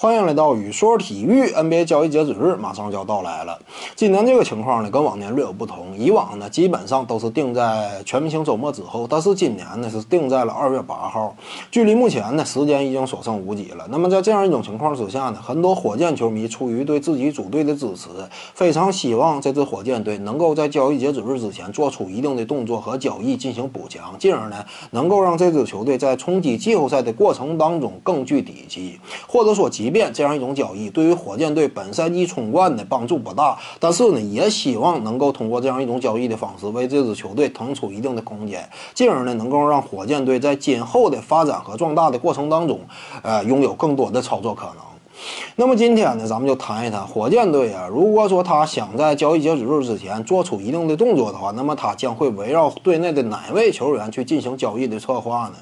[0.00, 3.58] 欢迎来到宇说体育，NBA 交易截止日马上就要到来了。
[3.96, 5.98] 今年这个情况呢，跟往年略有不同。
[5.98, 11.34] 以往呢，基本上都是定在全明星周末之后，但是今年呢是定在了二月八号，
[11.72, 13.88] 距离目前呢时间已经所剩无几了。
[13.90, 18.08] 那么在这样一种情况之下呢，很多火箭球迷出于对自己主队的支持，
[18.54, 29.87] 非常希望这支火箭队能够在交易截止日之前做出一定的动作和交易进行补强，进而呢能够让这支球队在冲击季后赛的过程当中更具底气，或者说即。
[29.88, 42.80] 即便这样一种交易对于火箭队本赛季冲冠的帮助不大，但是呢，也希望能够通过这样一种交易的方式，为这支球队腾出一定的空间，进而呢，能够让火箭队在今后的发展和壮大的过程当中，
[43.22, 44.76] 呃，拥有更多的操作可能。
[45.56, 55.54] 那么今天呢，咱们就谈一谈火箭队啊，如果说他想在交易截止日之前做出一定的动作的话，那么他将会围绕队内的哪位球员去进行交易的策划呢？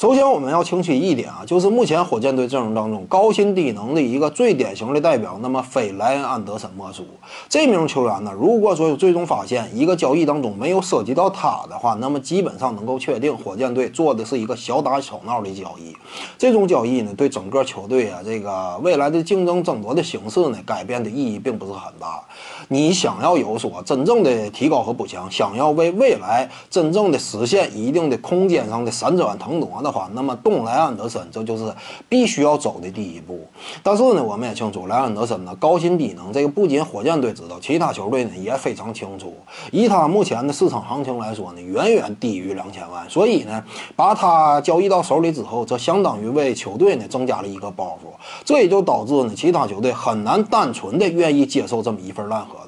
[0.00, 7.04] 首先，我们要清晰一点啊，就是目前火箭队阵容当中高薪低能的一个最典型的代表，那么非莱恩·安德森莫属。
[7.48, 15.92] 这名球员呢，如果说最终发现一个交易当中没有涉及到他的话，那么基本上能够确定火箭队做的是一个小打小闹的交易。
[16.38, 22.22] 这种交易呢，对整个球队啊这个未来的竞争争夺的形式呢，改变的意义并不是很大。
[22.68, 29.87] 你想要有所真正的提高和补强，想要为未来真正的实现一定的空间上的闪转腾挪呢？
[29.88, 31.72] 的话，那么动莱安德森这就是
[32.08, 33.40] 必须要走的第一步。
[33.82, 39.34] 但是呢，我们也清楚，莱安德森呢高薪低能，这个不仅火箭队知道，其他球队呢也非常清楚。
[39.72, 43.08] 以他目前的市场行情来说呢，远远低于两千万。
[43.08, 43.64] 所以呢，
[43.96, 48.12] 把他交易到手里之后，这相当于为球队呢增加了一个包袱。
[48.44, 52.56] 这也就导致呢，其他球队很难单纯的愿意接受这么一份烂合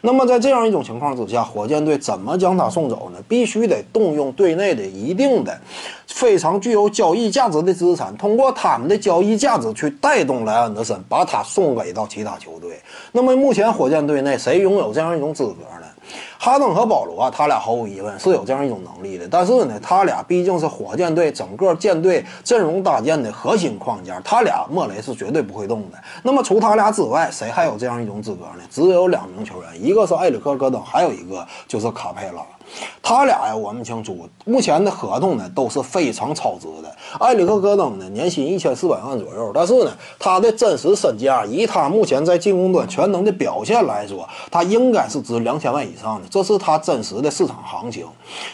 [0.00, 3.18] 那么在这样一种情况之下，火箭队怎么将他送走呢？
[3.28, 5.58] 必须得动用队内的一定的
[6.06, 12.80] 非常具有交易价值的资产，通过他们的交易价值去带动莱安德森，把他送给到其他球队。
[13.12, 15.86] 那么目前火箭队内谁拥有这样一种资格呢？
[16.42, 25.98] 哈登和保罗，啊他俩毫无疑问是有这样一种能力的，但是呢，他俩毕竟是火箭队整个舰队阵容搭建的核心框架，他俩莫雷是绝对不会动的。
[26.22, 28.62] 那么除他俩之外，谁还有这样一种资格呢？
[28.70, 32.42] 只有两名球员，一个是埃里克·戈登，还有一个就是卡佩拉。
[33.02, 36.96] 他俩呀，我们清楚，目前的合同呢都是非常超值的。
[37.18, 48.06] 埃里克·戈登呢，年薪一千四百万左右，但是呢，他的真实身价以他目前在进攻端全能的表现来说，他应该是值两千万以上的，这是他真实的市场行情。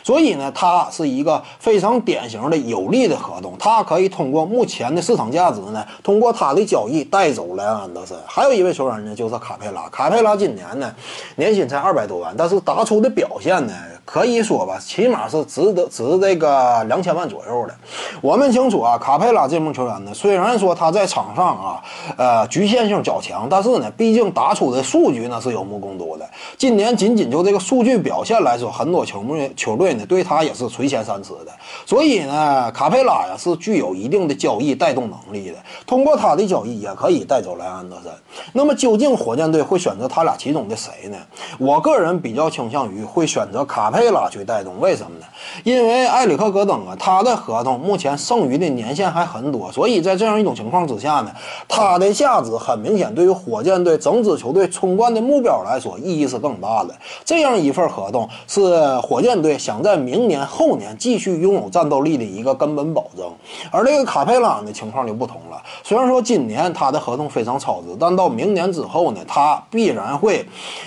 [0.02, 8.16] 所以呢，他是一个非常典型的有利的合同，他可以通过目前的市场价值呢，通过他的交易带走莱恩·安德森。
[8.26, 9.88] 还有一位球员呢，就是卡佩拉。
[9.90, 10.92] 卡佩拉今年呢，
[11.36, 13.72] 年薪才二百多万，但是打出的表现呢？
[14.06, 17.74] 可以说吧，起码是值得值这个两千万左右的。
[18.22, 21.82] 我们清楚啊，卡佩拉这名球员呢，虽然说他在场上啊，
[22.16, 26.24] 呃，局限性较强，但是呢，毕竟打出的数据那是有目共睹的。
[26.56, 31.50] 今年仅仅就这个数据表现来说，很多球队球队呢对他也是垂涎三尺的。
[31.84, 38.12] 所以呢，卡佩拉呀是具有一定的交易带动能力的，通过他的交易也可以带走莱安德森。
[38.52, 41.16] 那么究竟火箭队会选择他俩其中的谁呢？
[41.58, 43.90] 我个人比较倾向于会选择卡。
[43.96, 45.24] 佩拉去带动，为什么呢？
[45.64, 51.30] 因为埃里克·戈登啊，他的合同目前剩余的年限还很多，所以在这样一种情况之下呢，
[51.66, 56.94] 他的价值很明显，对于火箭队整支球队冲冠的目标来说，意义是更大的。
[57.24, 63.26] 这样一份合同是火箭队想在明年、后年继续拥有战斗力的一个根本保证。
[63.70, 70.46] 而这个卡佩拉的情况就不同了，虽然说今年他的合同非常超值，但到明年之后呢，他必然会，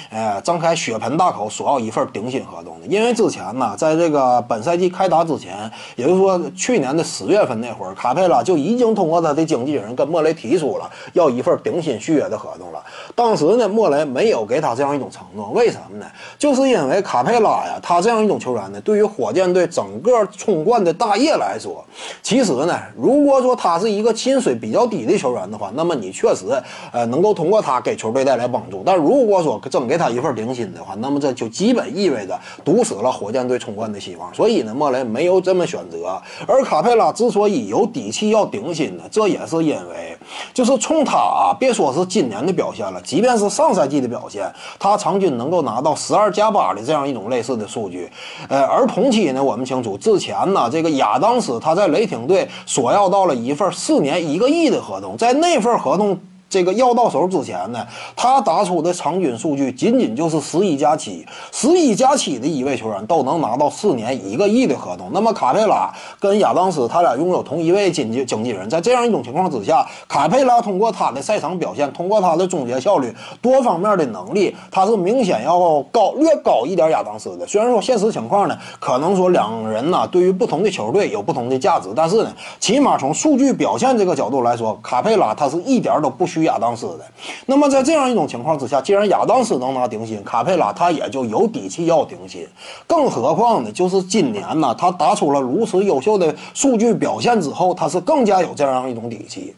[0.10, 2.88] 呃，张开血盆大口索要一份顶薪合同的。
[2.88, 12.84] 因为之前呢，在这个本赛季开打之前，也就是说去年的十月份那会儿，卡佩拉就已经通过他的经纪人跟莫雷提出了要一份顶薪续约的合同了。
[13.16, 16.06] 当时呢，莫雷没有给他这样一种承诺，为什么呢？
[16.38, 21.86] 就是因为卡佩拉呀，他这样一种球员呢，对于火箭队整个冲冠的大业来说，
[22.22, 26.46] 其实呢，如果说他是一个薪水比较低的球员的话，那么你确实
[26.92, 28.84] 呃能够通过他给球队带来帮助。
[28.86, 32.84] 但如果说真给他一份顶薪的话，那么这就基本意味着堵。
[32.90, 36.20] 死了火箭队冲冠的希望，所以呢，莫雷没有这么选择。
[36.48, 40.18] 而卡佩拉之所以有底气要顶薪呢，这也是因为，
[40.52, 48.12] 就是冲他啊，别说是今年的表现了，即便是上赛季的表现，他场均能够拿到十二加八的这样一种类似的数据。
[48.48, 56.20] 呃，而同期呢，我们清楚之前呢，这个亚当斯他在雷霆队索要到了一份四年一个亿的合同，在那份合同。
[56.50, 57.86] 这个要到手之前呢，
[58.16, 65.12] 他打出的场均数据仅仅就是十一加七，十一加七的一位球员都能拿到四年一个亿的合同。
[65.14, 77.46] 那么卡佩拉跟亚当斯他俩拥有同一位经纪经纪人，在这样一种情况之下，卡佩拉通过他的赛场表现，通过他的终结效率，多方面的能力，他是明显要高略高一点亚当斯的。
[77.46, 86.39] 虽然说现实情况呢，可能说两人呢对于不同的球队有不同的价值，但是呢，起码从数据表现这个角度来说，卡佩拉他是一点都不虚。
[86.44, 87.06] 亚当斯的，
[87.46, 92.48] 那么在这样一种情况之下，既然亚当斯能拿顶薪，卡佩拉他也就有底气要顶薪。
[92.88, 99.54] 更何况呢，就是今年呢，他打出了如此优秀的数据表现之后，他是更加有这样一种底气。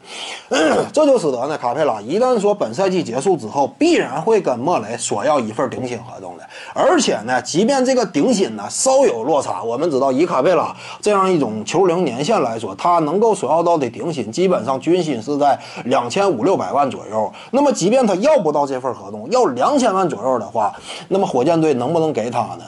[0.92, 6.44] 这就使得呢，卡佩拉一旦说本赛季结束之后，必然会跟莫雷索要一份顶薪合同的。
[6.74, 16.71] 而且呢，即便这个顶薪呢稍有落差，我们知道以卡佩拉这样一种球龄年限来说，他能够索要到的顶薪基本上均薪是在两千五六百。
[16.72, 20.74] 万左右，那么即便他要不到这份合同，要两千万左右的话，
[21.10, 22.64] 那么火箭队能不能给他呢？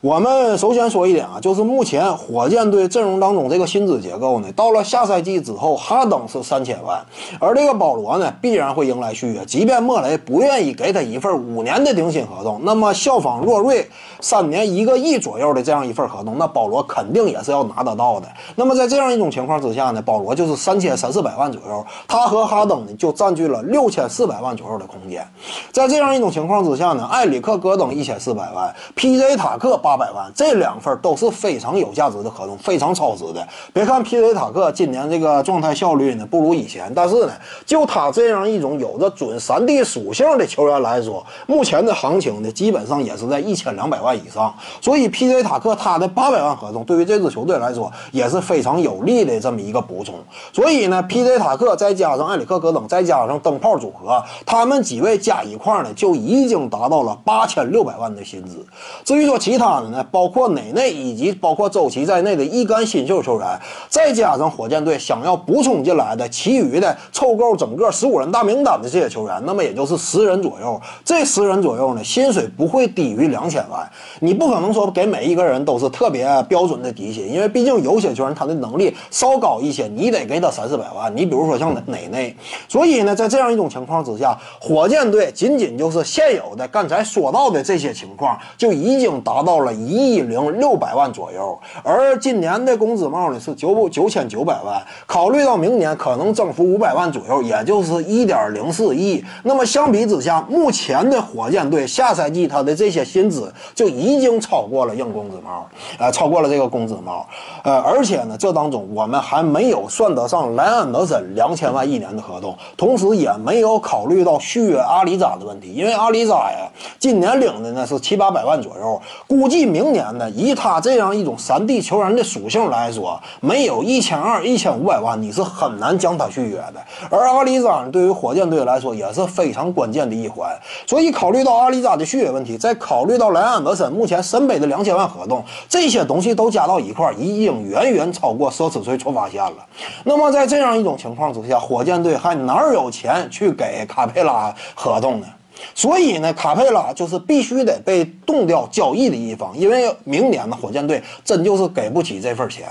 [0.00, 7.04] 我们首先说一点啊，就是目前火箭队阵容当中这个薪资结构呢，到了下赛季之后，哈登是三千万，
[7.40, 9.44] 而这个保罗呢，必然会迎来续约。
[9.44, 13.84] 即便莫雷不愿意给他一份五年的顶薪合同，那么效仿洛瑞
[14.20, 18.28] 三年一个亿左右的这样一份合同，那保罗肯定也是要拿得到的。
[18.54, 25.26] 那么在这样一种情况之下呢，保罗就是三千三四百万左右，他和哈登呢就占据了六千四百万左右的空间。
[25.72, 29.36] 在这样一种情况之下呢，埃里克戈登一千四百万，P.J.
[29.36, 29.76] 塔克。
[29.88, 33.48] 八百万，这两份都是非常有价值的合同，非常超值的。
[33.72, 34.34] 别看 P.J.
[34.34, 37.32] 塔克今年这个状态效率呢不如以前，但是呢，
[37.64, 44.54] 就他这样一种有着准三 D 属性的球员来说，目前的行情呢基本上也是在一千两百万以上。
[44.82, 45.42] 所以 P.J.
[45.42, 50.16] 塔克他的八百万合同对于这支球队来说也是非常有利的这么一个补充。
[50.52, 51.38] 所以呢，P.J.
[51.38, 58.62] 塔克再加上埃里克戈登再加上灯泡组合，他们几位加一块呢就已经达到了八千六百万的薪资。
[59.02, 59.77] 至于说其他。
[59.90, 63.46] 呢，包括内内以及包括周琦在内的一干新秀球员，
[63.88, 70.80] 再加上火箭队想要补充进来的其余的凑够整个十五人大名单的这些球员，那么也就是十人左右。
[71.04, 73.88] 这十人左右呢，薪水不会低于两千万。
[74.20, 81.14] 你不可能说给每一个人都是特别标准的底薪，因为毕竟有些球员他的能力稍高一些，你得给他三四百万。
[81.16, 82.36] 你比如说像内内，
[82.68, 89.67] 所以呢，在这样一种情况之下，火箭队仅仅就是现有的刚才说到的这些情况，就已经达到了。
[89.72, 99.22] 一亿零六百万左右，而今年的工资帽呢是九九千九百万，考虑到明年可能增幅五百万左右，也就是一点零四亿。
[99.42, 105.68] 那么相比之下，目前的火箭队下赛季他的这些薪资就已经超过了硬工资帽，
[105.98, 107.26] 呃，超过了这个工资帽，
[107.62, 116.66] 呃，而且呢，这当中我们还没有算得上莱昂德森两千万一年的合同，同时也没有考虑到续约阿里扎的问题，因为阿里扎呀，
[116.98, 119.57] 今年领的呢是七八百万左右，估计。
[119.64, 126.74] 明年呢，以他这样一种三 D 球员的属性来说，没有一千二、一千五百万，你是很难将他续约的。
[127.10, 130.50] 而阿里扎对于火箭队来说也是非常关键的一环。
[130.86, 139.56] 所以考虑到阿里扎的续约问题，再考虑到莱昂德森目前身背的两千万合同，这些东西都加到一块，已经远远超过奢侈税触发线了。
[140.04, 145.26] 那么在这样一种情况之下，火箭队还哪有钱去给卡佩拉合同呢？
[145.74, 152.66] 所以呢，卡佩拉就是必须得被冻掉交易的一方，因为明年呢，火箭队真就是给不起这份钱。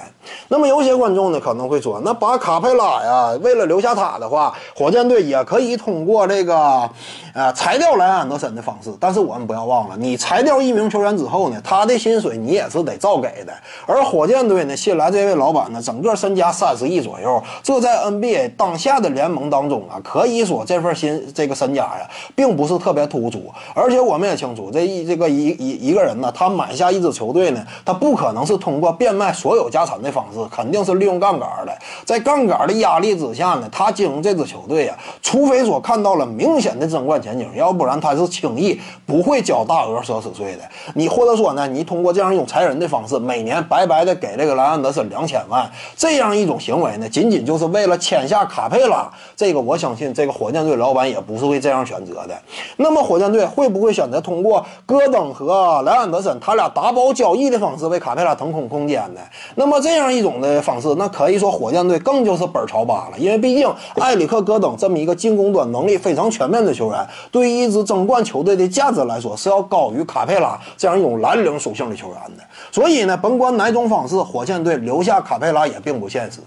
[0.47, 6.89] 那么有些观众呢可能会说，那把卡佩拉呀，为了留下他的话，火箭队也可以通过这个，
[7.33, 8.93] 呃，裁掉莱昂德森的方式。
[8.99, 13.53] 但是我们不要忘了，你裁掉一名球员之后呢，他的薪水你也是得照给的。
[13.85, 22.76] 而火箭队呢，新来这位老板呢，整个身家三十亿左右，这在 NBA 当下的联盟当中啊，可以说这份薪这个身家呀，并不是。
[22.77, 31.77] 特别突出，而且我们也清楚，这一这个一一一个人呢，他买下一支球队呢，他不可能是通过变卖所有家产的方式，肯定是利用杠杆的。
[32.05, 40.61] 在杠杆的压力之下呢，他经营这支球队呀，除非说看到了明显的争冠前景，要不然他是轻易不会交大额奢侈税的。
[40.93, 49.09] 你或者说呢，你通过这样一种裁人的方式，每年白白的给这个莱昂德森两千万，这样一种行为呢，仅仅就是为了签下卡佩拉。
[49.35, 52.37] 这个我相信，这个火箭队老板也不是会这样选择的。
[52.75, 59.21] 那么火箭队会不会选择通过戈登和莱安德森他俩打包交易的方式为卡佩拉腾空空间呢？
[59.55, 72.43] 那么这样一种的方式，那可以说火箭队更就是本朝八了，因为毕竟埃里克戈登这么一个进攻端能力非常全面的球员，对于一支争冠球队的价值来说是要高于卡佩拉这样一种蓝领属性的球员的。
[72.71, 76.39] 所以呢，甭管哪种方式，火箭队留下卡佩拉也并不现实。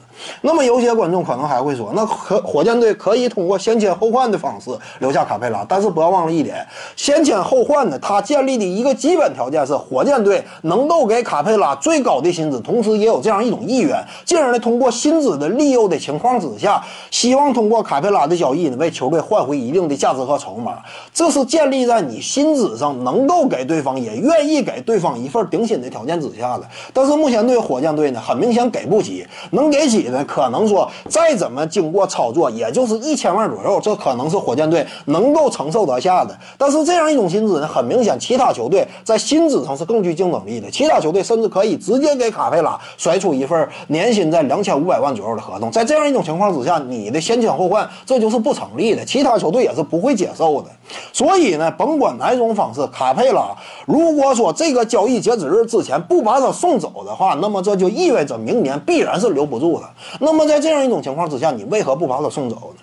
[0.43, 20.79] 那么有些观众可能还会说，那可火箭队可以通过先签后换的方式留下卡佩拉，但是不要忘了一点，先签后换呢，他建立的一个基本条件是火箭队能够给卡佩拉最高的薪资，同时也有这样一种意愿，进而呢通过薪资的利诱的情况之下，希望通过卡佩拉的交易呢为球队换回一定的价值和筹码，
[21.21, 26.67] 这是建立在你薪资上能够给对方也愿意给对方一份顶薪的条件之下的。
[26.95, 30.25] 但是目前对火箭队呢，很明显给不起，能给起呢。
[30.25, 36.35] 可能说再怎么经过操作，也就是一千万左右，这可能是火箭队能够承受得下的。
[36.57, 40.71] 但是这样一种薪资呢，很明显，其他球队在薪资上是更具竞争力的。
[40.71, 45.71] 其他球队甚至可以直接给卡佩拉甩出一份年薪在两千五百万左右的合同。
[45.71, 49.05] 在这样一种情况之下，你的先签后换，这就是不成立的。
[49.05, 50.71] 其他球队也是不会接受的。
[51.13, 53.55] 所以呢，甭管哪种方式，卡佩拉
[53.87, 59.89] 如果说这个交易截止日之前不把他送走的话，那么这就意味着明年必然是留不住的。
[60.21, 62.83] 那么在这样一种情况之下，你为何不把他送走呢？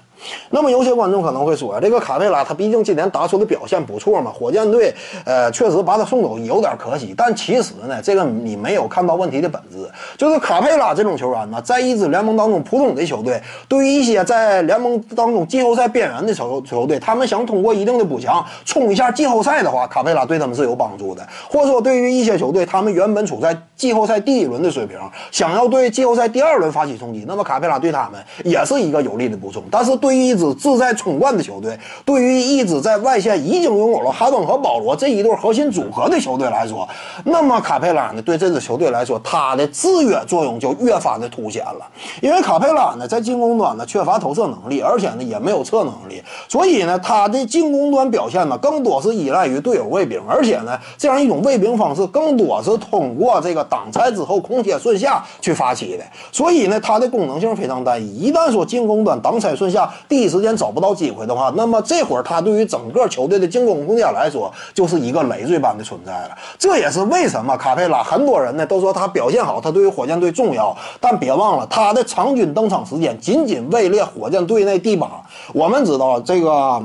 [0.50, 4.94] 那么有些观众可能会说，这个卡佩拉他毕竟今年打出的表现不错嘛，火箭队
[5.26, 7.14] 呃确实把他送走有点可惜。
[7.16, 9.78] 但其实呢，这个你没有看到问题的本质，
[10.18, 21.26] 就是卡佩拉这种球员呢，在一支联盟当中普通的球队，对于一些在联盟当中季后赛边缘的球球队，他们想通过一定的补强冲一下季后赛的话，卡佩拉对他们是有帮助的。
[21.50, 25.00] 或者说对于一些球队，他们原本处在季后赛第一轮的水平，
[25.32, 29.64] 想要对季后赛第二轮发起冲击，那么卡佩拉对他们也是一个有力的补充。
[29.70, 36.88] 但是对对于一支志在冲冠的球队，对于一支在外线已经拥有了哈登和保罗这一对核心组合的球队来说，
[37.26, 41.86] 那么卡佩拉呢，对这支球队来说，他的制约作用就越发的凸显了。
[42.22, 58.28] 因为卡佩拉呢，在进攻端呢缺乏投射能力，而且呢也没有策能力，所以呢，他的进攻端表现呢更多是依赖于队友卫兵，而且呢，这样一种卫兵方式更多是通过这个挡拆之后空切顺下去发起的，所以呢，它的功能性非常单一。
[58.28, 66.38] 一旦说进攻端挡拆顺下，第一时间找不到机会的话，那么这会儿他对于整个球队的进攻空间来说，就是一个累赘般的存在了。
[66.58, 70.76] 这也是为什么卡佩拉很多人呢都说他表现好，他对于火箭队重要。
[71.00, 75.10] 但别忘了，他的场均登场时间仅仅位列火箭队内第八。
[75.54, 76.82] 我们知道这个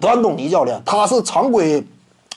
[0.00, 1.84] 德安东尼教练，他是常规。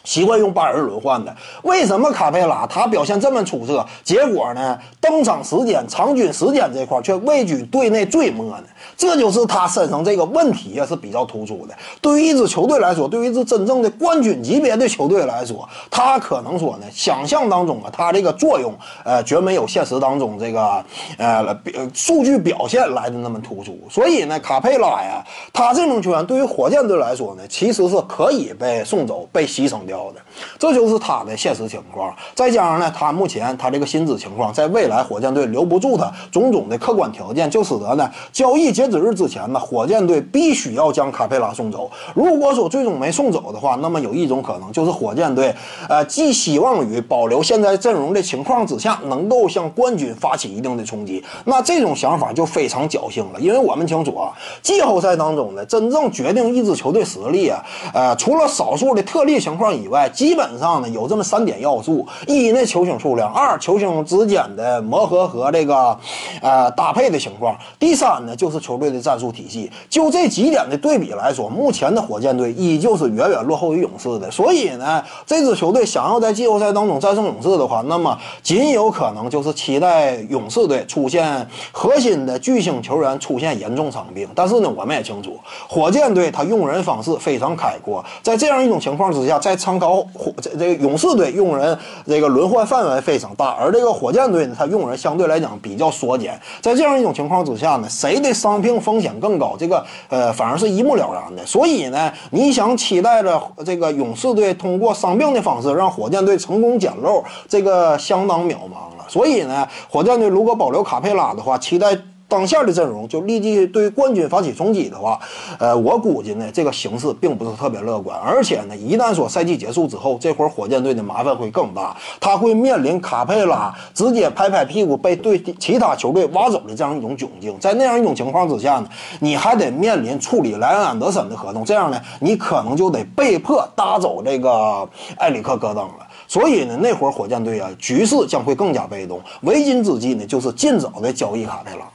[0.03, 4.75] 习惯用八人轮换的，为什么卡佩拉他表现这么出色，结果呢？
[4.99, 8.63] 登场时间、场均时间这块却位居队内最末呢？
[8.97, 11.73] 这就是他身上这个问题啊，是比较突出的。
[12.01, 18.73] 对于一支球队来说，对于一支真正的冠军级别的球队来说，他可能说呢，想象当中啊，他这个作用，
[19.03, 20.83] 呃，绝没有现实当中这个，
[21.17, 21.57] 呃，
[21.93, 23.77] 数据表现来的那么突出。
[23.89, 25.23] 所以呢，卡佩拉呀，
[25.53, 30.19] 他这种球员对于火箭队来说呢，其实是可以被送走、被牺牲掉的。
[30.57, 32.13] 这就是他的现实情况。
[32.35, 41.89] 再加上呢，他目前他这个薪资情况，在未来火箭队留不住他，种种的客观条件，就使得呢，交易截止日之前呢，火箭队必须要将卡佩拉送走。
[42.13, 45.53] 如果说最终没送走的话，那么有一种可能就是火箭队，
[45.89, 51.23] 呃，寄希望于保留现在阵容的情况之下，能够向冠军发起一定的冲击。
[51.45, 57.63] 那这种想法就非常侥幸了，因为我们清楚啊，季后赛当中呢，真正决定一支球队实力啊，
[57.93, 65.97] 呃，除了少数的特例情况以外，基本上呢有这么三点要素：一那球星数量，二球星之间的磨合和这个，
[66.41, 69.71] 呃搭配的情况；第三呢就是球队的战术体系。
[69.89, 74.29] 就这几点的对比来说，目前的火箭队依旧是远远落后于勇士的。
[74.29, 84.27] 所以呢，这支球队想要在季后赛当中战胜勇士的话，那么仅有可能就是期待勇士队出现核心的巨星球员出现严重伤病。
[84.35, 96.30] 但是呢，我们也清楚，火箭队他用人方式非常开阔，在这样一种情况之下，在参考火这这个勇士队用人这个轮换范围非常大，而这个火箭队呢，他用人相对来讲比较缩减。
[96.61, 99.55] 在这样一种情况之下呢，谁的伤病风险更高？
[99.57, 101.45] 这个呃，反而是一目了然的。
[101.45, 109.05] 所以呢，你想期待着这个勇士队通过伤病的方式让火箭队成功捡漏，这个相当渺茫了。
[109.07, 111.97] 所以呢，火箭队如果保留卡佩拉的话，期待。
[112.31, 115.19] 当下的阵容就立即对冠军发起冲击的话，
[115.59, 118.17] 呃，我估计呢，这个形势并不是特别乐观。
[118.17, 127.53] 而且呢，一旦说赛季结束之后，这会儿火箭队的麻烦会更大，他会面临卡佩拉直接拍拍屁股被对其他球队挖走的这样一种窘境。
[127.59, 128.87] 在那样一种情况之下呢，
[129.19, 136.07] 你还得面临处理莱恩安德森的合同，这样呢，你可能就得被迫搭走这个埃里克戈登了。
[136.29, 139.19] 所以呢，那会儿火箭队啊，局势将会更加被动。
[139.41, 141.85] 为今之计呢，就是尽早的交易卡佩拉。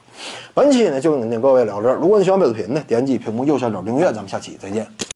[0.55, 1.97] 本期呢，就跟各位聊这儿。
[1.97, 4.87] 如果你喜欢本视频呢，点击屏幕右下角订阅，咱们下期再见。